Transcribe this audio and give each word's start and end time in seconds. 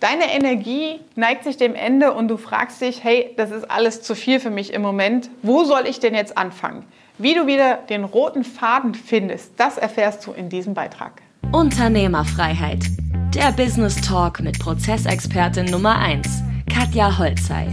Deine 0.00 0.32
Energie 0.32 1.00
neigt 1.16 1.42
sich 1.42 1.56
dem 1.56 1.74
Ende 1.74 2.12
und 2.12 2.28
du 2.28 2.36
fragst 2.36 2.80
dich, 2.80 3.02
hey, 3.02 3.34
das 3.36 3.50
ist 3.50 3.68
alles 3.68 4.00
zu 4.00 4.14
viel 4.14 4.38
für 4.38 4.50
mich 4.50 4.72
im 4.72 4.80
Moment. 4.80 5.28
Wo 5.42 5.64
soll 5.64 5.88
ich 5.88 5.98
denn 5.98 6.14
jetzt 6.14 6.38
anfangen? 6.38 6.84
Wie 7.18 7.34
du 7.34 7.48
wieder 7.48 7.78
den 7.88 8.04
roten 8.04 8.44
Faden 8.44 8.94
findest, 8.94 9.54
das 9.56 9.76
erfährst 9.76 10.24
du 10.24 10.30
in 10.30 10.50
diesem 10.50 10.72
Beitrag. 10.72 11.20
Unternehmerfreiheit. 11.50 12.84
Der 13.34 13.50
Business 13.50 14.00
Talk 14.00 14.38
mit 14.40 14.60
Prozessexpertin 14.60 15.66
Nummer 15.66 15.98
1, 15.98 16.44
Katja 16.72 17.18
Holzei. 17.18 17.66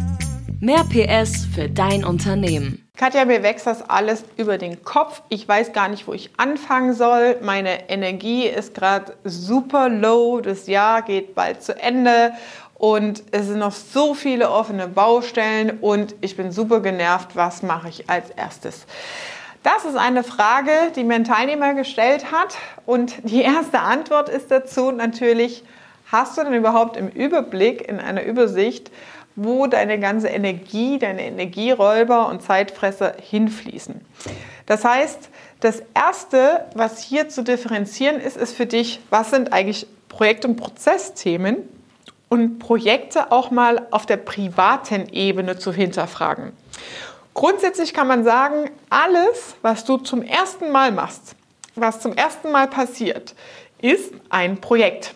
Mehr 0.60 0.84
PS 0.86 1.46
für 1.46 1.70
dein 1.70 2.04
Unternehmen. 2.04 2.85
Katja, 2.98 3.26
mir 3.26 3.44
wächst 3.44 3.68
das 3.68 3.90
alles 3.90 4.24
über 4.38 4.58
den 4.58 4.86
Kopf. 4.86 5.22
Ich 5.28 5.46
weiß 5.46 5.74
gar 5.74 5.90
nicht, 5.90 6.08
wo 6.08 6.14
ich 6.14 6.30
anfangen 6.38 6.94
soll. 6.94 7.36
Meine 7.42 7.90
Energie 7.90 8.48
ist 8.48 8.74
gerade 8.74 9.18
super 9.26 9.90
low. 9.90 10.40
Das 10.40 10.68
Jahr 10.68 11.02
geht 11.02 11.36
bald 11.36 11.62
zu 11.62 11.78
Ende 11.78 12.32
und 12.76 13.22
es 13.32 13.48
sind 13.48 13.60
noch 13.60 13.74
so 13.74 14.14
viele 14.14 14.50
offene 14.50 14.88
Baustellen 14.88 15.80
und 15.82 16.16
ich 16.22 16.38
bin 16.38 16.54
super 16.54 16.80
genervt. 16.80 17.36
Was 17.36 17.64
mache 17.64 17.90
ich 17.90 18.10
als 18.10 18.30
erstes? 18.30 18.86
Das 19.62 19.84
ist 19.84 19.98
eine 19.98 20.24
Frage, 20.24 20.72
die 20.96 21.04
mir 21.04 21.16
ein 21.16 21.26
Teilnehmer 21.26 21.74
gestellt 21.74 22.32
hat 22.32 22.56
und 22.86 23.30
die 23.30 23.42
erste 23.42 23.80
Antwort 23.80 24.30
ist 24.30 24.52
dazu 24.52 24.92
natürlich, 24.92 25.66
hast 26.14 26.38
du 26.38 26.46
denn 26.46 26.54
überhaupt 26.54 26.96
im 26.96 27.10
Überblick, 27.10 27.90
in 27.90 28.00
einer 28.00 28.24
Übersicht, 28.24 28.90
wo 29.36 29.68
deine 29.68 30.00
ganze 30.00 30.28
Energie, 30.30 30.98
deine 31.00 31.26
Energieräuber 31.26 32.28
und 32.30 32.42
Zeitfresser 32.42 33.16
hinfließen. 33.22 34.02
Das 34.66 34.84
heißt, 34.84 35.30
das 35.60 35.84
Erste, 35.94 36.66
was 36.74 37.02
hier 37.02 37.30
zu 37.30 37.44
differenzieren 37.44 38.20
ist, 38.20 38.38
ist 38.38 38.56
für 38.56 38.66
dich, 38.66 39.00
was 39.10 39.32
sind 39.32 39.54
eigentlich 39.54 39.88
Projekt- 40.10 40.46
und 40.46 40.56
Prozessthemen 40.56 41.58
und 42.30 42.60
Projekte 42.60 43.32
auch 43.32 43.52
mal 43.52 43.88
auf 43.92 44.06
der 44.06 44.18
privaten 44.18 45.08
Ebene 45.10 45.58
zu 45.58 45.72
hinterfragen. 45.72 46.54
Grundsätzlich 47.34 47.94
kann 47.94 48.08
man 48.08 48.24
sagen, 48.24 48.70
alles, 48.90 49.56
was 49.62 49.84
du 49.84 49.98
zum 49.98 50.22
ersten 50.24 50.72
Mal 50.72 50.92
machst, 50.92 51.36
was 51.76 52.00
zum 52.00 52.14
ersten 52.14 52.52
Mal 52.52 52.68
passiert, 52.68 53.36
ist 53.82 54.14
ein 54.30 54.62
Projekt, 54.62 55.14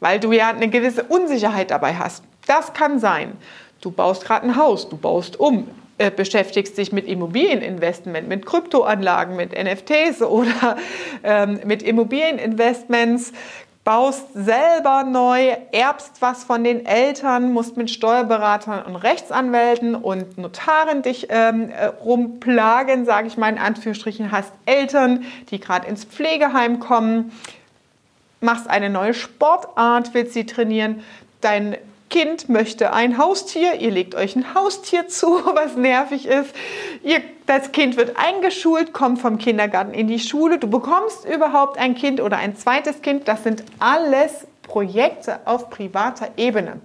weil 0.00 0.18
du 0.18 0.32
ja 0.32 0.48
eine 0.48 0.68
gewisse 0.68 1.04
Unsicherheit 1.04 1.70
dabei 1.70 1.94
hast. 1.94 2.24
Das 2.46 2.72
kann 2.72 2.98
sein. 2.98 3.36
Du 3.80 3.90
baust 3.90 4.24
gerade 4.24 4.46
ein 4.46 4.56
Haus, 4.56 4.88
du 4.88 4.96
baust 4.96 5.38
um, 5.38 5.68
äh, 5.98 6.10
beschäftigst 6.10 6.78
dich 6.78 6.92
mit 6.92 7.06
Immobilieninvestment, 7.06 8.28
mit 8.28 8.46
Kryptoanlagen, 8.46 9.36
mit 9.36 9.52
NFTs 9.52 10.22
oder 10.22 10.76
ähm, 11.22 11.60
mit 11.64 11.82
Immobilieninvestments, 11.82 13.32
baust 13.88 14.26
selber 14.34 15.02
neu, 15.02 15.56
erbst 15.72 16.20
was 16.20 16.44
von 16.44 16.62
den 16.62 16.84
Eltern, 16.84 17.52
musst 17.52 17.78
mit 17.78 17.90
Steuerberatern 17.90 18.84
und 18.84 18.96
Rechtsanwälten 18.96 19.94
und 19.94 20.36
Notaren 20.36 21.00
dich 21.00 21.28
ähm, 21.30 21.70
äh, 21.70 21.86
rumplagen, 21.86 23.06
sage 23.06 23.28
ich 23.28 23.38
mal 23.38 23.48
in 23.48 23.58
Anführungsstrichen, 23.58 24.30
hast 24.30 24.52
Eltern, 24.66 25.24
die 25.50 25.58
gerade 25.58 25.88
ins 25.88 26.04
Pflegeheim 26.04 26.80
kommen, 26.80 27.32
machst 28.40 28.68
eine 28.68 28.90
neue 28.90 29.14
Sportart, 29.14 30.12
willst 30.12 30.34
sie 30.34 30.44
trainieren, 30.44 31.02
dein 31.40 31.78
Kind 32.08 32.48
möchte 32.48 32.92
ein 32.92 33.18
Haustier, 33.18 33.80
ihr 33.80 33.90
legt 33.90 34.14
euch 34.14 34.34
ein 34.34 34.54
Haustier 34.54 35.08
zu, 35.08 35.26
was 35.54 35.76
nervig 35.76 36.26
ist. 36.26 36.54
Ihr, 37.02 37.20
das 37.46 37.72
Kind 37.72 37.96
wird 37.96 38.16
eingeschult, 38.16 38.92
kommt 38.92 39.20
vom 39.20 39.38
Kindergarten 39.38 39.92
in 39.92 40.08
die 40.08 40.18
Schule. 40.18 40.58
Du 40.58 40.68
bekommst 40.68 41.24
überhaupt 41.24 41.78
ein 41.78 41.94
Kind 41.94 42.20
oder 42.20 42.38
ein 42.38 42.56
zweites 42.56 43.02
Kind. 43.02 43.28
Das 43.28 43.44
sind 43.44 43.62
alles 43.78 44.46
Projekte 44.62 45.40
auf 45.46 45.70
privater 45.70 46.28
Ebene, 46.36 46.80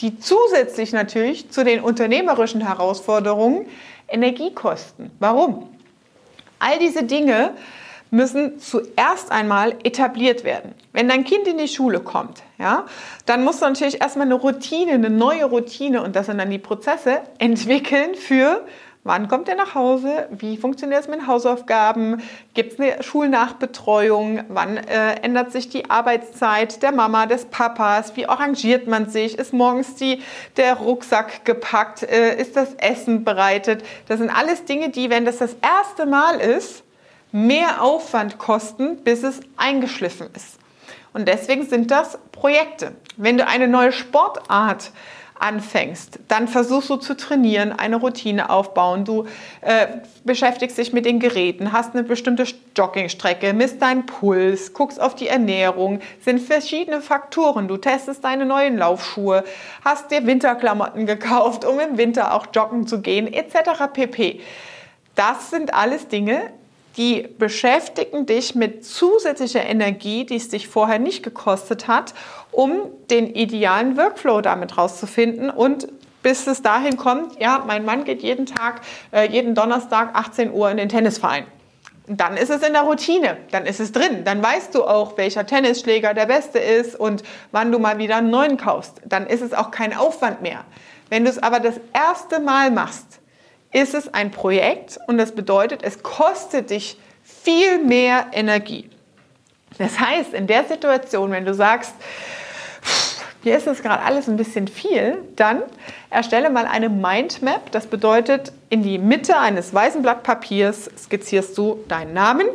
die 0.00 0.18
zusätzlich 0.18 0.92
natürlich 0.92 1.50
zu 1.50 1.64
den 1.64 1.80
unternehmerischen 1.80 2.60
Herausforderungen 2.60 3.66
Energie 4.08 4.52
kosten. 4.54 5.10
Warum? 5.18 5.68
All 6.58 6.78
diese 6.78 7.02
Dinge 7.02 7.54
müssen 8.12 8.58
zuerst 8.58 9.32
einmal 9.32 9.74
etabliert 9.84 10.44
werden. 10.44 10.74
Wenn 10.92 11.08
dein 11.08 11.24
Kind 11.24 11.48
in 11.48 11.56
die 11.56 11.66
Schule 11.66 11.98
kommt, 12.00 12.42
ja, 12.58 12.84
dann 13.24 13.42
musst 13.42 13.62
du 13.62 13.66
natürlich 13.66 14.02
erstmal 14.02 14.26
eine 14.26 14.34
Routine, 14.34 14.92
eine 14.92 15.08
neue 15.08 15.46
Routine 15.46 16.02
und 16.02 16.14
das 16.14 16.26
sind 16.26 16.36
dann 16.36 16.50
die 16.50 16.58
Prozesse 16.58 17.22
entwickeln 17.38 18.14
für 18.14 18.64
Wann 19.04 19.26
kommt 19.26 19.48
er 19.48 19.56
nach 19.56 19.74
Hause? 19.74 20.28
Wie 20.30 20.56
funktioniert 20.56 21.00
es 21.00 21.08
mit 21.08 21.26
Hausaufgaben? 21.26 22.22
Gibt 22.54 22.74
es 22.74 22.78
eine 22.78 23.02
Schulnachbetreuung? 23.02 24.44
Wann 24.48 24.76
äh, 24.76 25.14
ändert 25.22 25.50
sich 25.50 25.68
die 25.68 25.90
Arbeitszeit 25.90 26.84
der 26.84 26.92
Mama, 26.92 27.26
des 27.26 27.46
Papas? 27.46 28.14
Wie 28.14 28.28
arrangiert 28.28 28.86
man 28.86 29.08
sich? 29.08 29.36
Ist 29.36 29.52
morgens 29.52 29.96
die, 29.96 30.22
der 30.56 30.74
Rucksack 30.74 31.44
gepackt? 31.44 32.04
Äh, 32.04 32.40
ist 32.40 32.56
das 32.56 32.74
Essen 32.74 33.24
bereitet? 33.24 33.82
Das 34.06 34.18
sind 34.18 34.30
alles 34.30 34.66
Dinge, 34.66 34.90
die, 34.90 35.10
wenn 35.10 35.24
das 35.24 35.38
das 35.38 35.56
erste 35.60 36.06
Mal 36.06 36.38
ist, 36.38 36.84
mehr 37.32 37.82
Aufwand 37.82 38.38
kosten, 38.38 38.98
bis 38.98 39.22
es 39.22 39.40
eingeschliffen 39.56 40.28
ist. 40.34 40.58
Und 41.14 41.28
deswegen 41.28 41.66
sind 41.66 41.90
das 41.90 42.18
Projekte. 42.30 42.92
Wenn 43.16 43.36
du 43.36 43.46
eine 43.46 43.68
neue 43.68 43.92
Sportart 43.92 44.92
anfängst, 45.42 46.20
dann 46.28 46.46
versuchst 46.46 46.88
du 46.88 46.96
zu 46.96 47.16
trainieren, 47.16 47.72
eine 47.72 47.96
Routine 47.96 48.48
aufbauen. 48.48 49.04
Du 49.04 49.26
äh, 49.60 49.88
beschäftigst 50.24 50.78
dich 50.78 50.92
mit 50.92 51.04
den 51.04 51.18
Geräten, 51.18 51.72
hast 51.72 51.94
eine 51.94 52.04
bestimmte 52.04 52.44
Joggingstrecke, 52.76 53.52
misst 53.52 53.82
deinen 53.82 54.06
Puls, 54.06 54.72
guckst 54.72 55.00
auf 55.00 55.16
die 55.16 55.26
Ernährung, 55.26 56.00
sind 56.20 56.40
verschiedene 56.40 57.00
Faktoren. 57.00 57.66
Du 57.66 57.76
testest 57.76 58.22
deine 58.24 58.46
neuen 58.46 58.78
Laufschuhe, 58.78 59.42
hast 59.84 60.12
dir 60.12 60.24
Winterklamotten 60.26 61.06
gekauft, 61.06 61.64
um 61.64 61.80
im 61.80 61.98
Winter 61.98 62.34
auch 62.34 62.46
joggen 62.54 62.86
zu 62.86 63.00
gehen, 63.00 63.30
etc. 63.30 63.92
pp. 63.92 64.40
Das 65.16 65.50
sind 65.50 65.74
alles 65.74 66.06
Dinge, 66.06 66.52
die 66.96 67.28
beschäftigen 67.38 68.26
dich 68.26 68.54
mit 68.54 68.84
zusätzlicher 68.84 69.64
Energie, 69.64 70.24
die 70.24 70.36
es 70.36 70.48
dich 70.48 70.68
vorher 70.68 70.98
nicht 70.98 71.22
gekostet 71.22 71.88
hat, 71.88 72.14
um 72.50 72.82
den 73.10 73.34
idealen 73.34 73.96
Workflow 73.96 74.40
damit 74.40 74.76
rauszufinden 74.76 75.50
und 75.50 75.88
bis 76.22 76.46
es 76.46 76.62
dahin 76.62 76.96
kommt, 76.96 77.40
ja, 77.40 77.64
mein 77.66 77.84
Mann 77.84 78.04
geht 78.04 78.22
jeden 78.22 78.46
Tag, 78.46 78.82
äh, 79.12 79.28
jeden 79.28 79.54
Donnerstag 79.54 80.10
18 80.14 80.52
Uhr 80.52 80.70
in 80.70 80.76
den 80.76 80.88
Tennisverein. 80.88 81.46
Dann 82.06 82.36
ist 82.36 82.50
es 82.50 82.62
in 82.62 82.72
der 82.72 82.82
Routine, 82.82 83.38
dann 83.50 83.64
ist 83.64 83.80
es 83.80 83.92
drin, 83.92 84.24
dann 84.24 84.42
weißt 84.42 84.74
du 84.74 84.84
auch, 84.84 85.16
welcher 85.16 85.46
Tennisschläger 85.46 86.14
der 86.14 86.26
beste 86.26 86.58
ist 86.58 86.98
und 86.98 87.22
wann 87.52 87.72
du 87.72 87.78
mal 87.78 87.98
wieder 87.98 88.16
einen 88.16 88.30
neuen 88.30 88.56
kaufst. 88.56 89.00
Dann 89.04 89.26
ist 89.26 89.40
es 89.40 89.52
auch 89.52 89.70
kein 89.70 89.96
Aufwand 89.96 90.42
mehr. 90.42 90.64
Wenn 91.10 91.24
du 91.24 91.30
es 91.30 91.42
aber 91.42 91.60
das 91.60 91.74
erste 91.92 92.40
Mal 92.40 92.70
machst, 92.70 93.20
ist 93.72 93.94
es 93.94 94.12
ein 94.12 94.30
Projekt 94.30 94.98
und 95.06 95.18
das 95.18 95.32
bedeutet, 95.32 95.82
es 95.82 96.02
kostet 96.02 96.70
dich 96.70 96.98
viel 97.22 97.78
mehr 97.78 98.26
Energie. 98.32 98.90
Das 99.78 99.98
heißt, 99.98 100.34
in 100.34 100.46
der 100.46 100.64
Situation, 100.64 101.30
wenn 101.30 101.44
du 101.44 101.54
sagst, 101.54 101.94
mir 103.42 103.56
ist 103.56 103.66
das 103.66 103.82
gerade 103.82 104.02
alles 104.02 104.28
ein 104.28 104.36
bisschen 104.36 104.68
viel, 104.68 105.18
dann 105.34 105.62
erstelle 106.10 106.50
mal 106.50 106.66
eine 106.66 106.88
Mindmap. 106.88 107.72
Das 107.72 107.86
bedeutet, 107.86 108.52
in 108.68 108.82
die 108.82 108.98
Mitte 108.98 109.36
eines 109.38 109.74
weißen 109.74 110.02
Blatt 110.02 110.22
Papiers 110.22 110.90
skizzierst 110.96 111.56
du 111.58 111.82
deinen 111.88 112.12
Namen 112.12 112.46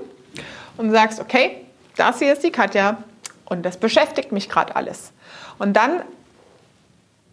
und 0.78 0.92
sagst, 0.92 1.20
okay, 1.20 1.66
das 1.98 2.20
hier 2.20 2.32
ist 2.32 2.44
die 2.44 2.52
Katja 2.52 3.04
und 3.46 3.66
das 3.66 3.78
beschäftigt 3.78 4.32
mich 4.32 4.48
gerade 4.48 4.76
alles. 4.76 5.12
Und 5.58 5.74
dann 5.74 6.04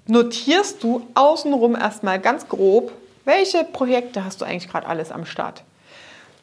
notierst 0.07 0.83
du 0.83 1.07
außenrum 1.15 1.77
erstmal 1.77 2.19
ganz 2.19 2.49
grob, 2.49 2.93
welche 3.25 3.65
Projekte 3.65 4.25
hast 4.25 4.41
du 4.41 4.45
eigentlich 4.45 4.69
gerade 4.69 4.87
alles 4.87 5.11
am 5.11 5.25
Start? 5.27 5.63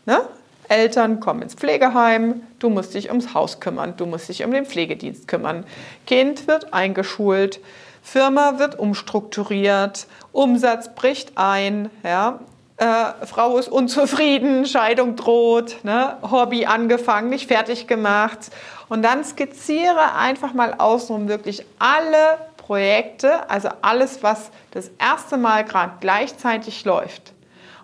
Ne? 0.06 0.22
Eltern 0.68 1.20
kommen 1.20 1.42
ins 1.42 1.54
Pflegeheim, 1.54 2.44
du 2.60 2.70
musst 2.70 2.94
dich 2.94 3.10
ums 3.10 3.34
Haus 3.34 3.60
kümmern, 3.60 3.96
du 3.98 4.06
musst 4.06 4.30
dich 4.30 4.44
um 4.44 4.52
den 4.52 4.66
Pflegedienst 4.66 5.28
kümmern. 5.28 5.66
Kind 6.08 6.48
wird 6.48 6.74
eingeschult, 6.74 7.60
Firma 8.02 8.58
wird 8.58 8.80
umstrukturiert, 8.80 10.08
Umsatz 10.32 10.96
bricht 10.96 11.34
ein, 11.36 11.90
ja, 12.04 12.40
äh, 12.78 13.26
Frau 13.26 13.58
ist 13.58 13.68
unzufrieden, 13.68 14.66
Scheidung 14.66 15.16
droht, 15.16 15.84
ne, 15.84 16.18
Hobby 16.24 16.66
angefangen, 16.66 17.30
nicht 17.30 17.48
fertig 17.48 17.86
gemacht. 17.86 18.50
Und 18.90 19.04
dann 19.04 19.24
skizziere 19.24 20.16
einfach 20.16 20.54
mal 20.54 20.74
außenrum 20.78 21.28
wirklich 21.28 21.64
alle 21.80 22.40
Projekte, 22.72 23.50
also 23.50 23.68
alles, 23.82 24.24
was 24.24 24.50
das 24.72 24.92
erste 24.98 25.36
Mal 25.36 25.66
gerade 25.66 25.96
gleichzeitig 26.00 26.86
läuft. 26.86 27.34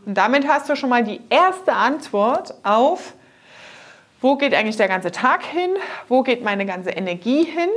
Und 0.05 0.13
damit 0.13 0.47
hast 0.47 0.69
du 0.69 0.77
schon 0.77 0.89
mal 0.89 1.03
die 1.03 1.19
erste 1.29 1.73
Antwort 1.73 2.53
auf, 2.63 3.13
wo 4.21 4.37
geht 4.37 4.53
eigentlich 4.53 4.77
der 4.77 4.87
ganze 4.87 5.11
Tag 5.11 5.43
hin, 5.43 5.71
wo 6.07 6.23
geht 6.23 6.41
meine 6.41 6.65
ganze 6.65 6.91
Energie 6.91 7.43
hin, 7.43 7.67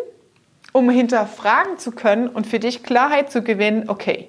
um 0.71 0.89
hinterfragen 0.89 1.79
zu 1.79 1.91
können 1.91 2.29
und 2.29 2.47
für 2.47 2.61
dich 2.61 2.85
Klarheit 2.85 3.33
zu 3.33 3.43
gewinnen, 3.43 3.89
okay, 3.89 4.29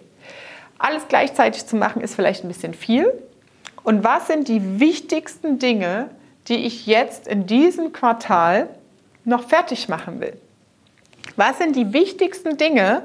alles 0.80 1.08
gleichzeitig 1.08 1.68
zu 1.68 1.76
machen 1.76 2.02
ist 2.02 2.16
vielleicht 2.16 2.44
ein 2.44 2.48
bisschen 2.48 2.74
viel. 2.74 3.14
Und 3.84 4.04
was 4.04 4.26
sind 4.26 4.48
die 4.48 4.80
wichtigsten 4.80 5.60
Dinge, 5.60 6.10
die 6.48 6.66
ich 6.66 6.88
jetzt 6.88 7.28
in 7.28 7.46
diesem 7.46 7.94
Quartal 7.94 8.70
noch 9.24 9.48
fertig 9.48 9.88
machen 9.88 10.20
will? 10.20 10.34
Was 11.36 11.58
sind 11.58 11.76
die 11.76 11.94
wichtigsten 11.94 12.58
Dinge, 12.58 13.04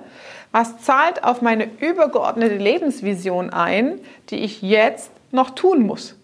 was 0.52 0.78
zahlt 0.78 1.24
auf 1.24 1.42
meine 1.42 1.68
übergeordnete 1.80 2.56
Lebensvision 2.56 3.50
ein, 3.50 4.00
die 4.30 4.36
ich 4.36 4.62
jetzt 4.62 5.10
noch 5.32 5.50
tun 5.50 5.86
muss? 5.86 6.16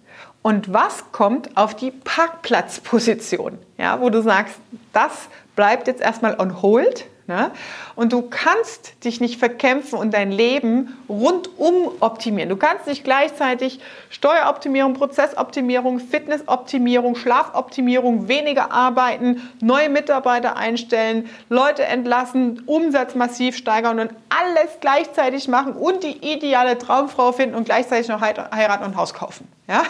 Und 0.43 0.73
was 0.73 1.13
kommt 1.13 1.57
auf 1.57 1.77
die 1.77 1.93
Parkplatzposition, 1.93 3.59
ja, 3.79 4.01
wo 4.01 4.11
du 4.11 4.23
sagst, 4.23 4.57
das 4.93 5.29
bleibt 5.55 5.87
jetzt 5.87 6.01
erstmal 6.01 6.39
on 6.41 6.63
hold 6.63 7.07
Ne? 7.33 7.51
Und 7.95 8.13
du 8.13 8.21
kannst 8.21 9.05
dich 9.07 9.23
nicht 9.23 9.39
verkämpfen 9.39 9.99
und 9.99 10.13
dein 10.13 10.31
Leben 10.31 10.99
rundum 11.09 11.91
optimieren. 12.01 12.51
Du 12.51 12.57
kannst 12.57 12.87
nicht 12.87 13.05
gleichzeitig 13.05 13.81
Steueroptimierung, 14.11 14.93
Prozessoptimierung, 14.93 15.99
Fitnessoptimierung, 15.99 17.17
Schlafoptimierung, 17.17 18.29
weniger 18.29 18.71
arbeiten, 18.71 19.51
neue 19.63 19.89
Mitarbeiter 19.89 20.59
einstellen, 20.59 21.31
Leute 21.49 21.85
entlassen, 21.85 22.65
Umsatz 22.67 23.15
massiv 23.15 23.57
steigern 23.57 23.99
und 23.99 24.11
alles 24.29 24.81
gleichzeitig 24.83 25.49
machen 25.49 25.73
und 25.73 26.03
die 26.03 26.35
ideale 26.35 26.77
Traumfrau 26.77 27.33
finden 27.33 27.55
und 27.55 27.65
gleichzeitig 27.65 28.09
noch 28.09 28.21
heiraten 28.21 28.85
und 28.85 28.97
Haus 28.97 29.15
kaufen. 29.15 29.49
Ja? 29.69 29.85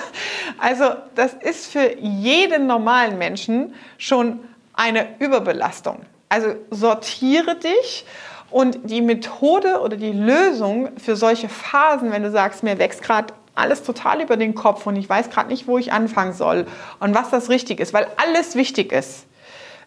Also 0.59 0.85
das 1.17 1.35
ist 1.35 1.73
für 1.73 1.97
jeden 1.99 2.69
normalen 2.69 3.19
Menschen 3.19 3.75
schon 3.99 4.39
eine 4.75 5.19
Überbelastung. 5.19 6.07
Also 6.33 6.55
sortiere 6.71 7.57
dich 7.57 8.07
und 8.51 8.79
die 8.85 9.03
Methode 9.03 9.81
oder 9.83 9.99
die 9.99 10.13
Lösung 10.13 10.89
für 10.97 11.15
solche 11.15 11.51
Phasen, 11.51 12.11
wenn 12.11 12.23
du 12.23 12.31
sagst, 12.31 12.63
mir 12.63 12.79
wächst 12.79 13.03
gerade 13.03 13.35
alles 13.55 13.83
total 13.83 14.23
über 14.23 14.39
den 14.39 14.55
Kopf 14.55 14.87
und 14.87 14.97
ich 14.97 15.07
weiß 15.07 15.29
gerade 15.29 15.51
nicht, 15.51 15.67
wo 15.67 15.77
ich 15.77 15.93
anfangen 15.93 16.33
soll 16.33 16.67
und 17.01 17.15
was 17.15 17.29
das 17.29 17.51
richtig 17.51 17.81
ist, 17.81 17.93
weil 17.93 18.07
alles 18.17 18.57
wichtig 18.57 18.93
ist, 18.93 19.27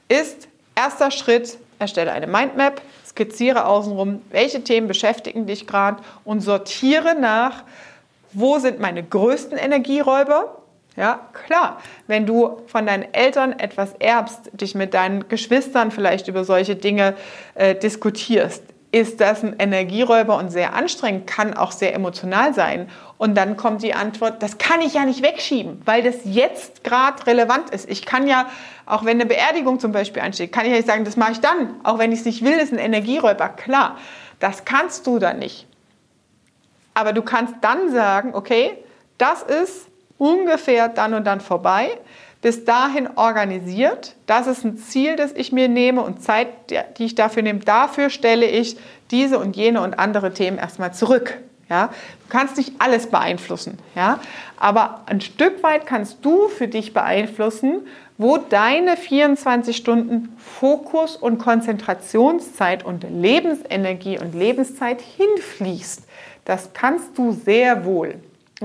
ist 0.07 0.47
erster 0.75 1.09
Schritt, 1.09 1.57
erstelle 1.80 2.12
eine 2.12 2.27
Mindmap, 2.27 2.80
skizziere 3.09 3.65
außenrum, 3.65 4.21
welche 4.30 4.63
Themen 4.63 4.88
beschäftigen 4.88 5.48
dich 5.48 5.65
gerade 5.65 6.03
und 6.25 6.41
sortiere 6.41 7.15
nach, 7.19 7.63
wo 8.33 8.59
sind 8.59 8.80
meine 8.80 9.01
größten 9.01 9.57
Energieräuber 9.57 10.62
ja, 10.95 11.27
klar. 11.33 11.81
Wenn 12.07 12.25
du 12.25 12.62
von 12.68 12.86
deinen 12.86 13.13
Eltern 13.13 13.51
etwas 13.59 13.94
erbst, 14.00 14.51
dich 14.53 14.75
mit 14.75 14.94
deinen 14.94 15.27
Geschwistern 15.27 15.92
vielleicht 15.92 16.27
über 16.27 16.45
solche 16.45 16.75
Dinge 16.75 17.15
äh, 17.56 17.75
diskutierst, 17.75 18.63
ist 18.95 19.19
das 19.19 19.44
ein 19.44 19.57
Energieräuber 19.59 20.38
und 20.38 20.51
sehr 20.51 20.74
anstrengend, 20.74 21.27
kann 21.27 21.53
auch 21.53 21.74
sehr 21.74 21.94
emotional 21.94 22.53
sein. 22.53 22.89
Und 23.18 23.36
dann 23.36 23.57
kommt 23.57 23.83
die 23.83 23.94
Antwort, 23.94 24.42
das 24.42 24.57
kann 24.57 24.80
ich 24.80 24.94
ja 24.94 25.03
nicht 25.03 25.21
wegschieben, 25.21 25.81
weil 25.83 26.01
das 26.01 26.15
jetzt 26.24 26.86
gerade 26.86 27.27
relevant 27.27 27.71
ist. 27.71 27.89
Ich 27.89 28.06
kann 28.06 28.25
ja, 28.25 28.48
auch 28.86 29.03
wenn 29.03 29.19
eine 29.19 29.25
Beerdigung 29.25 29.81
zum 29.81 29.91
Beispiel 29.91 30.21
ansteht, 30.21 30.53
kann 30.53 30.63
ich 30.63 30.71
ja 30.71 30.77
nicht 30.77 30.88
sagen, 30.88 31.03
das 31.03 31.18
mache 31.18 31.33
ich 31.33 31.41
dann, 31.41 31.75
auch 31.83 32.00
wenn 32.00 32.13
ich 32.13 32.19
es 32.19 32.25
nicht 32.25 32.41
will, 32.45 32.53
ist 32.53 32.71
ein 32.71 32.80
Energieräuber. 32.80 33.50
Klar, 33.50 33.98
das 34.39 34.63
kannst 34.63 35.06
du 35.07 35.19
dann 35.19 35.39
nicht. 35.39 35.68
Aber 36.94 37.12
du 37.12 37.21
kannst 37.21 37.56
dann 37.59 37.91
sagen, 37.91 38.33
okay, 38.33 38.77
das 39.18 39.44
ist 39.44 39.89
ungefähr 40.17 40.89
dann 40.89 41.13
und 41.13 41.25
dann 41.25 41.41
vorbei. 41.41 41.89
Bis 42.41 42.63
dahin 42.63 43.09
organisiert. 43.15 44.15
Das 44.27 44.45
ist 44.45 44.63
ein 44.63 44.77
Ziel, 44.77 45.15
das 45.15 45.31
ich 45.31 45.51
mir 45.51 45.67
nehme 45.67 46.01
und 46.01 46.21
Zeit, 46.21 46.47
die 46.97 47.06
ich 47.06 47.15
dafür 47.15 47.41
nehme. 47.41 47.59
Dafür 47.59 48.09
stelle 48.12 48.45
ich 48.45 48.77
diese 49.09 49.39
und 49.39 49.56
jene 49.56 49.81
und 49.81 49.97
andere 49.97 50.31
Themen 50.33 50.57
erstmal 50.57 50.94
zurück. 50.94 51.39
Ja, 51.67 51.88
du 51.88 52.29
kannst 52.29 52.57
nicht 52.57 52.73
alles 52.77 53.07
beeinflussen, 53.07 53.79
ja, 53.95 54.19
aber 54.56 55.01
ein 55.07 55.19
Stück 55.19 55.63
weit 55.63 55.88
kannst 55.88 56.23
du 56.23 56.47
für 56.47 56.67
dich 56.67 56.94
beeinflussen, 56.94 57.88
wo 58.19 58.38
deine 58.38 58.95
24 58.95 59.75
Stunden 59.75 60.38
Fokus 60.38 61.15
und 61.15 61.39
Konzentrationszeit 61.39 62.85
und 62.85 63.03
Lebensenergie 63.09 64.19
und 64.19 64.35
Lebenszeit 64.35 65.01
hinfließt. 65.01 66.03
Das 66.45 66.71
kannst 66.73 67.17
du 67.17 67.31
sehr 67.31 67.83
wohl. 67.83 68.19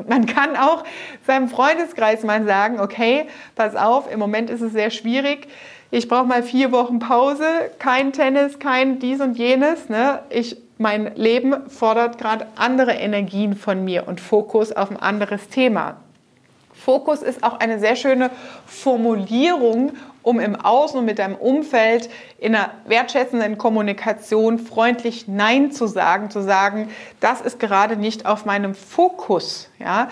Man 0.07 0.27
kann 0.27 0.57
auch 0.57 0.85
seinem 1.27 1.49
Freundeskreis 1.49 2.23
mal 2.23 2.45
sagen, 2.45 2.81
okay, 2.81 3.27
pass 3.57 3.75
auf, 3.75 4.11
im 4.11 4.21
Moment 4.21 4.49
ist 4.49 4.61
es 4.61 4.73
sehr 4.73 4.91
schwierig. 4.91 5.49
Ich 5.91 6.07
brauche 6.07 6.27
mal 6.27 6.45
vier 6.45 6.71
Wochen 6.71 7.01
Pause, 7.01 7.45
kein 7.81 8.13
Tennis, 8.13 8.61
kein 8.61 9.01
dies 9.01 9.21
und 9.21 9.37
jenes. 9.37 9.89
Ne? 9.89 10.21
Ich, 10.31 10.57
mein 10.79 11.17
Leben 11.17 11.69
fordert 11.69 12.19
gerade 12.19 12.47
andere 12.55 12.93
Energien 12.93 13.57
von 13.57 13.85
mir 13.85 14.07
und 14.07 14.21
Fokus 14.21 14.71
auf 14.71 14.91
ein 14.91 14.97
anderes 14.97 15.49
Thema. 15.49 15.97
Fokus 16.81 17.23
ist 17.23 17.45
auch 17.45 17.61
eine 17.61 17.79
sehr 17.79 17.97
schöne 17.97 18.31
Formulierung, 18.67 19.93
um 20.23 20.41
im 20.41 20.57
Außen 20.57 20.99
und 20.99 21.05
mit 21.05 21.19
deinem 21.19 21.37
Umfeld 21.37 22.11
in 22.39 22.55
einer 22.55 22.71
wertschätzenden 22.87 23.59
Kommunikation 23.59 24.59
freundlich 24.59 25.29
Nein 25.29 25.73
zu 25.73 25.87
sagen, 25.87 26.31
zu 26.31 26.43
sagen, 26.43 26.91
das 27.21 27.41
ist 27.41 27.61
gerade 27.61 27.97
nicht 27.97 28.27
auf 28.27 28.45
meinem 28.45 28.75
Fokus. 28.75 29.69
Ja? 29.79 30.09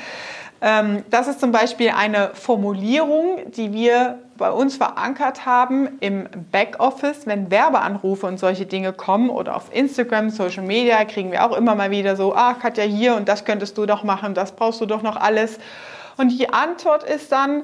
Ähm, 0.61 1.05
das 1.11 1.29
ist 1.29 1.41
zum 1.41 1.53
Beispiel 1.53 1.91
eine 1.91 2.31
Formulierung, 2.35 3.51
die 3.53 3.73
wir 3.73 4.19
bei 4.37 4.51
uns 4.51 4.77
verankert 4.77 5.47
haben 5.47 5.99
im 6.01 6.29
Backoffice, 6.53 7.27
wenn 7.27 7.51
Werbeanrufe 7.51 8.27
und 8.27 8.39
solche 8.39 8.67
Dinge 8.67 8.93
kommen 8.93 9.31
oder 9.31 9.57
auf 9.57 9.75
Instagram, 9.75 10.31
Social 10.31 10.65
Media 10.65 11.05
kriegen 11.05 11.33
wir 11.33 11.45
auch 11.45 11.57
immer 11.57 11.75
mal 11.75 11.91
wieder 11.91 12.17
so, 12.17 12.35
ah, 12.35 12.55
Katja 12.55 12.85
hier 12.85 13.15
und 13.15 13.29
das 13.29 13.45
könntest 13.45 13.79
du 13.79 13.87
doch 13.87 14.05
machen, 14.05 14.35
das 14.35 14.53
brauchst 14.53 14.81
du 14.81 14.87
doch 14.87 15.03
noch 15.03 15.17
alles. 15.17 15.59
Und 16.19 16.29
die 16.39 16.53
Antwort 16.53 17.05
ist 17.05 17.33
dann, 17.33 17.63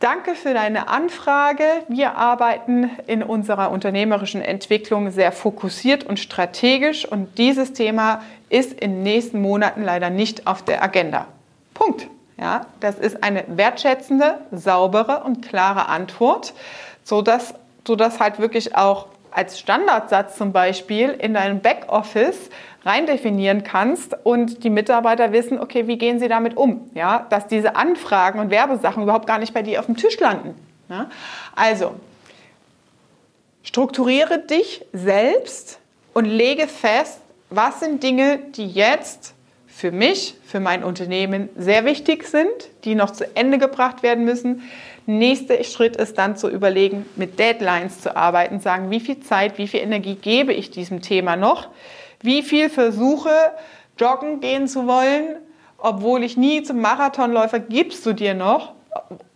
Danke 0.00 0.36
für 0.36 0.54
deine 0.54 0.86
Anfrage. 0.86 1.64
Wir 1.88 2.14
arbeiten 2.14 2.88
in 3.08 3.20
unserer 3.20 3.72
unternehmerischen 3.72 4.40
Entwicklung 4.40 5.10
sehr 5.10 5.32
fokussiert 5.32 6.04
und 6.04 6.20
strategisch 6.20 7.04
und 7.04 7.36
dieses 7.36 7.72
Thema 7.72 8.22
ist 8.48 8.74
in 8.74 8.92
den 8.92 9.02
nächsten 9.02 9.42
Monaten 9.42 9.82
leider 9.82 10.08
nicht 10.08 10.46
auf 10.46 10.62
der 10.62 10.84
Agenda. 10.84 11.26
Punkt. 11.74 12.06
Ja, 12.38 12.66
das 12.78 12.96
ist 12.96 13.24
eine 13.24 13.44
wertschätzende, 13.48 14.38
saubere 14.52 15.24
und 15.24 15.44
klare 15.44 15.88
Antwort, 15.88 16.54
sodass 17.02 17.54
du 17.82 17.96
das 17.96 18.20
halt 18.20 18.38
wirklich 18.38 18.76
auch 18.76 19.08
als 19.30 19.58
Standardsatz 19.58 20.36
zum 20.36 20.52
Beispiel 20.52 21.10
in 21.10 21.34
deinem 21.34 21.60
Backoffice 21.60 22.50
rein 22.84 23.06
definieren 23.06 23.64
kannst 23.64 24.16
und 24.24 24.64
die 24.64 24.70
Mitarbeiter 24.70 25.32
wissen, 25.32 25.60
okay, 25.60 25.86
wie 25.86 25.98
gehen 25.98 26.18
sie 26.18 26.28
damit 26.28 26.56
um? 26.56 26.90
Ja, 26.94 27.26
dass 27.30 27.46
diese 27.46 27.76
Anfragen 27.76 28.40
und 28.40 28.50
Werbesachen 28.50 29.02
überhaupt 29.02 29.26
gar 29.26 29.38
nicht 29.38 29.52
bei 29.52 29.62
dir 29.62 29.80
auf 29.80 29.86
dem 29.86 29.96
Tisch 29.96 30.18
landen. 30.20 30.54
Ja? 30.88 31.10
Also, 31.54 31.94
strukturiere 33.62 34.38
dich 34.38 34.84
selbst 34.92 35.78
und 36.14 36.24
lege 36.24 36.66
fest, 36.66 37.20
was 37.50 37.80
sind 37.80 38.02
Dinge, 38.02 38.38
die 38.38 38.66
jetzt 38.66 39.34
für 39.66 39.92
mich, 39.92 40.34
für 40.44 40.60
mein 40.60 40.82
Unternehmen 40.82 41.48
sehr 41.56 41.84
wichtig 41.84 42.24
sind, 42.24 42.50
die 42.84 42.94
noch 42.94 43.10
zu 43.10 43.24
Ende 43.36 43.58
gebracht 43.58 44.02
werden 44.02 44.24
müssen. 44.24 44.68
Nächster 45.08 45.64
Schritt 45.64 45.96
ist 45.96 46.18
dann 46.18 46.36
zu 46.36 46.50
überlegen, 46.50 47.06
mit 47.16 47.38
Deadlines 47.38 48.02
zu 48.02 48.14
arbeiten, 48.14 48.60
sagen, 48.60 48.90
wie 48.90 49.00
viel 49.00 49.20
Zeit, 49.20 49.56
wie 49.56 49.66
viel 49.66 49.80
Energie 49.80 50.16
gebe 50.16 50.52
ich 50.52 50.70
diesem 50.70 51.00
Thema 51.00 51.34
noch, 51.34 51.68
wie 52.20 52.42
viel 52.42 52.68
versuche, 52.68 53.30
joggen 53.96 54.40
gehen 54.40 54.68
zu 54.68 54.86
wollen, 54.86 55.36
obwohl 55.78 56.22
ich 56.24 56.36
nie 56.36 56.62
zum 56.62 56.82
Marathonläufer 56.82 57.58
gibst 57.58 58.04
du 58.04 58.12
dir 58.12 58.34
noch, 58.34 58.74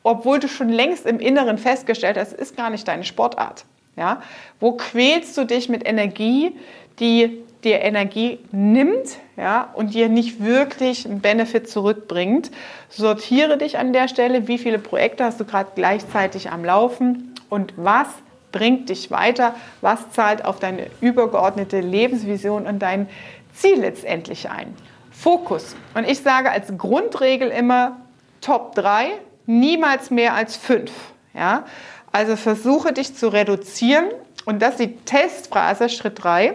obwohl 0.03 0.41
du 0.41 0.47
schon 0.47 0.69
längst 0.69 1.07
im 1.07 1.21
Inneren 1.21 1.57
festgestellt 1.57 2.19
hast, 2.19 2.35
es 2.35 2.51
ist 2.51 2.57
gar 2.59 2.69
nicht 2.69 2.87
deine 2.87 3.05
Sportart. 3.05 3.65
Ja? 3.97 4.21
Wo 4.61 4.73
quälst 4.73 5.39
du 5.39 5.47
dich 5.47 5.71
mit 5.71 5.89
Energie, 5.89 6.55
die 6.99 7.43
dir 7.65 7.81
Energie 7.81 8.39
nimmt 8.51 9.19
ja, 9.37 9.71
und 9.75 9.95
dir 9.95 10.09
nicht 10.09 10.43
wirklich 10.43 11.07
einen 11.07 11.21
Benefit 11.21 11.69
zurückbringt? 11.69 12.51
Sortiere 12.89 13.59
dich 13.59 13.79
an 13.79 13.93
der 13.93 14.09
Stelle, 14.09 14.49
wie 14.49 14.59
viele 14.59 14.79
Projekte 14.79 15.25
hast 15.25 15.41
du 15.41 15.45
gerade 15.45 15.71
gleichzeitig 15.75 16.51
am 16.51 16.65
Laufen 16.65 17.35
und 17.49 17.75
was 17.77 18.09
bringt 18.53 18.89
dich 18.91 19.11
weiter, 19.11 19.55
was 19.81 20.11
zahlt 20.11 20.45
auf 20.45 20.61
deine 20.61 20.87
übergeordnete 21.01 21.81
Lebensvision 21.81 22.67
und 22.67 22.81
dein 22.81 23.09
Ziel 23.55 23.81
letztendlich 23.81 24.51
ein. 24.51 24.75
Fokus. 25.11 25.77
Und 25.95 26.09
ich 26.09 26.21
sage 26.21 26.51
als 26.51 26.77
Grundregel 26.77 27.49
immer 27.49 27.99
Top 28.41 28.75
3, 28.75 29.11
niemals 29.47 30.11
mehr 30.11 30.35
als 30.35 30.57
5. 30.57 30.91
Ja? 31.35 31.65
Also 32.11 32.37
versuche 32.37 32.93
dich 32.93 33.15
zu 33.15 33.29
reduzieren 33.29 34.07
und 34.45 34.61
das 34.61 34.73
ist 34.73 34.81
die 34.81 34.97
Testphrase 34.97 35.89
Schritt 35.89 36.23
3, 36.23 36.55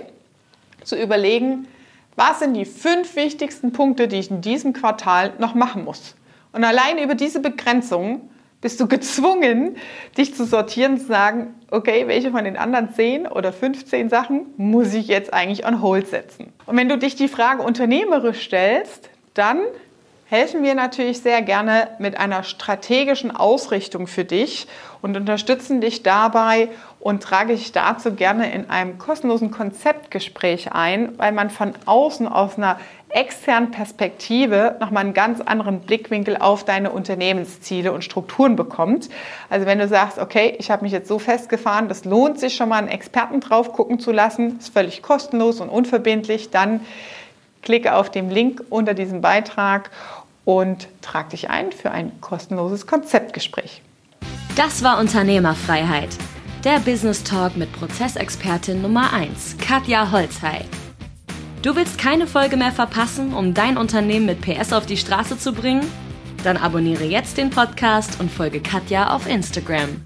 zu 0.84 0.96
überlegen, 0.96 1.68
was 2.16 2.40
sind 2.40 2.56
die 2.56 2.66
fünf 2.66 3.16
wichtigsten 3.16 3.72
Punkte, 3.72 4.08
die 4.08 4.18
ich 4.18 4.32
in 4.32 4.42
diesem 4.42 4.74
Quartal 4.74 5.34
noch 5.38 5.54
machen 5.54 5.84
muss. 5.84 6.16
Und 6.52 6.64
allein 6.64 6.98
über 6.98 7.16
diese 7.16 7.40
Begrenzung 7.40 8.30
bist 8.62 8.80
du 8.80 8.88
gezwungen, 8.88 9.78
dich 10.18 10.34
zu 10.34 10.46
sortieren 10.46 10.94
und 10.94 11.00
zu 11.00 11.08
sagen, 11.08 11.54
okay, 11.70 12.08
welche 12.08 12.32
von 12.32 12.44
den 12.44 12.58
anderen 12.58 12.92
10 12.92 13.28
oder 13.28 13.54
15 13.54 14.10
Sachen 14.10 14.48
muss 14.58 14.94
ich 14.94 15.08
jetzt 15.08 15.34
eigentlich 15.34 15.66
on 15.66 15.82
hold 15.82 16.08
setzen? 16.08 16.52
Und 16.66 16.76
wenn 16.76 16.90
du 16.90 16.98
dich 16.98 17.16
die 17.16 17.28
Frage 17.28 17.62
unternehmerisch 17.62 18.42
stellst, 18.42 19.10
dann 19.36 19.60
helfen 20.30 20.62
wir 20.62 20.76
natürlich 20.76 21.22
sehr 21.22 21.42
gerne 21.42 21.88
mit 22.00 22.18
einer 22.18 22.44
strategischen 22.44 23.34
Ausrichtung 23.34 24.08
für 24.08 24.26
dich 24.26 24.68
und 25.02 25.16
unterstützen 25.16 25.80
dich 25.80 26.04
dabei 26.04 26.68
und 27.00 27.24
trage 27.24 27.56
dich 27.56 27.72
dazu 27.72 28.14
gerne 28.14 28.52
in 28.52 28.70
einem 28.70 28.98
kostenlosen 28.98 29.52
Konzeptgespräch 29.52 30.74
ein, 30.74 31.18
weil 31.18 31.32
man 31.32 31.50
von 31.50 31.74
außen 31.86 32.28
aus 32.28 32.58
einer 32.58 32.78
externen 33.10 33.72
Perspektive 33.72 34.76
nochmal 34.82 35.06
einen 35.06 35.14
ganz 35.14 35.40
anderen 35.40 35.80
Blickwinkel 35.80 36.36
auf 36.36 36.66
deine 36.66 36.92
Unternehmensziele 36.92 37.94
und 37.94 38.04
Strukturen 38.04 38.58
bekommt. 38.58 39.08
Also 39.50 39.66
wenn 39.66 39.80
du 39.80 39.88
sagst, 39.88 40.20
okay, 40.20 40.56
ich 40.60 40.70
habe 40.70 40.84
mich 40.84 40.92
jetzt 40.92 41.08
so 41.08 41.20
festgefahren, 41.20 41.88
das 41.88 42.04
lohnt 42.04 42.38
sich 42.38 42.56
schon 42.56 42.68
mal 42.68 42.80
einen 42.80 42.90
Experten 42.90 43.40
drauf 43.40 43.72
gucken 43.72 44.02
zu 44.02 44.12
lassen, 44.12 44.58
ist 44.60 44.74
völlig 44.74 45.02
kostenlos 45.02 45.62
und 45.62 45.70
unverbindlich, 45.70 46.50
dann 46.50 46.82
klicke 47.68 47.96
auf 47.96 48.10
den 48.10 48.30
Link 48.30 48.64
unter 48.70 48.94
diesem 48.94 49.20
Beitrag 49.20 49.90
und 50.48 50.88
trag 51.02 51.32
dich 51.32 51.50
ein 51.50 51.74
für 51.74 51.92
ein 51.92 52.22
kostenloses 52.22 52.88
Konzeptgespräch. 52.88 53.82
Das 54.56 54.82
war 54.82 54.98
Unternehmerfreiheit. 54.98 56.08
Der 56.64 56.80
Business 56.80 57.22
Talk 57.22 57.58
mit 57.58 57.70
Prozessexpertin 57.74 58.82
Nummer 58.82 59.12
1, 59.12 59.58
Katja 59.60 60.10
Holzhey. 60.10 60.62
Du 61.64 61.76
willst 61.76 61.98
keine 61.98 62.28
Folge 62.28 62.56
mehr 62.56 62.72
verpassen, 62.72 63.34
um 63.34 63.54
dein 63.54 63.78
Unternehmen 63.78 64.26
mit 64.26 64.40
PS 64.40 64.72
auf 64.72 64.86
die 64.86 64.96
Straße 64.96 65.38
zu 65.38 65.52
bringen? 65.52 65.86
Dann 66.46 66.56
abonniere 66.56 67.04
jetzt 67.04 67.38
den 67.38 67.50
Podcast 67.50 68.22
und 68.22 68.32
folge 68.32 68.62
Katja 68.62 69.14
auf 69.14 69.28
Instagram. 69.28 70.02